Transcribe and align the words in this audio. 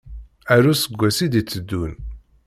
Ar 0.53 0.63
useggas 0.71 1.17
i 1.25 1.27
d-iteddun. 1.31 1.93